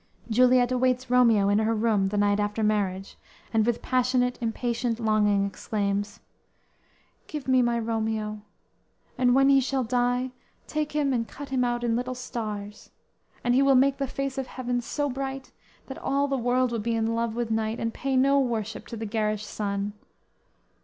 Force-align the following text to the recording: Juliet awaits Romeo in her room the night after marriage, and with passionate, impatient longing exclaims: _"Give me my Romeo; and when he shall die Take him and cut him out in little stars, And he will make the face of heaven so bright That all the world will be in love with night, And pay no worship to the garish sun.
Juliet 0.31 0.71
awaits 0.71 1.11
Romeo 1.11 1.47
in 1.47 1.59
her 1.59 1.75
room 1.75 2.07
the 2.07 2.17
night 2.17 2.39
after 2.39 2.63
marriage, 2.63 3.19
and 3.53 3.63
with 3.67 3.83
passionate, 3.83 4.35
impatient 4.41 4.99
longing 4.99 5.45
exclaims: 5.45 6.19
_"Give 7.25 7.47
me 7.47 7.61
my 7.61 7.77
Romeo; 7.77 8.41
and 9.15 9.35
when 9.35 9.49
he 9.49 9.59
shall 9.59 9.83
die 9.83 10.31
Take 10.65 10.93
him 10.93 11.13
and 11.13 11.27
cut 11.27 11.49
him 11.49 11.63
out 11.63 11.83
in 11.83 11.95
little 11.95 12.15
stars, 12.15 12.89
And 13.43 13.53
he 13.53 13.61
will 13.61 13.75
make 13.75 13.97
the 13.97 14.07
face 14.07 14.39
of 14.39 14.47
heaven 14.47 14.81
so 14.81 15.07
bright 15.07 15.51
That 15.85 15.99
all 15.99 16.27
the 16.27 16.35
world 16.35 16.71
will 16.71 16.79
be 16.79 16.95
in 16.95 17.13
love 17.13 17.35
with 17.35 17.51
night, 17.51 17.79
And 17.79 17.93
pay 17.93 18.17
no 18.17 18.39
worship 18.39 18.87
to 18.87 18.97
the 18.97 19.05
garish 19.05 19.45
sun. 19.45 19.93